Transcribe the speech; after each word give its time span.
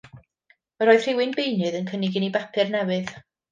Yr 0.85 0.91
oedd 0.93 1.05
rhywun 1.09 1.35
beunydd 1.35 1.79
yn 1.81 1.87
cynnig 1.93 2.19
i 2.19 2.25
ni 2.25 2.33
bapur 2.39 2.75
newydd. 2.79 3.17